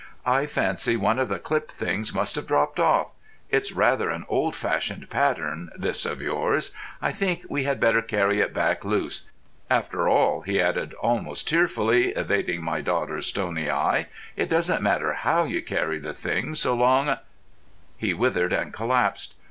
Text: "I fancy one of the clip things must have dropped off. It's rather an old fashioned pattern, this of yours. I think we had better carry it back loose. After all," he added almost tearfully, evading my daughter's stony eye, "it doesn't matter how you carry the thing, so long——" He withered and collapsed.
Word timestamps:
"I 0.25 0.47
fancy 0.47 0.97
one 0.97 1.19
of 1.19 1.29
the 1.29 1.37
clip 1.37 1.69
things 1.69 2.11
must 2.11 2.33
have 2.35 2.47
dropped 2.47 2.79
off. 2.79 3.09
It's 3.51 3.71
rather 3.71 4.09
an 4.09 4.25
old 4.27 4.55
fashioned 4.55 5.07
pattern, 5.11 5.69
this 5.77 6.07
of 6.07 6.23
yours. 6.23 6.71
I 7.03 7.11
think 7.11 7.45
we 7.51 7.65
had 7.65 7.79
better 7.79 8.01
carry 8.01 8.39
it 8.39 8.51
back 8.51 8.83
loose. 8.83 9.27
After 9.69 10.09
all," 10.09 10.41
he 10.41 10.59
added 10.59 10.95
almost 10.95 11.47
tearfully, 11.47 12.13
evading 12.15 12.63
my 12.63 12.81
daughter's 12.81 13.27
stony 13.27 13.69
eye, 13.69 14.07
"it 14.35 14.49
doesn't 14.49 14.81
matter 14.81 15.13
how 15.13 15.43
you 15.43 15.61
carry 15.61 15.99
the 15.99 16.15
thing, 16.15 16.55
so 16.55 16.73
long——" 16.73 17.17
He 17.95 18.11
withered 18.15 18.53
and 18.53 18.73
collapsed. 18.73 19.35